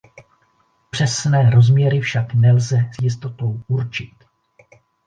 [0.89, 4.13] Přesné rozměry však nelze s jistotou určit.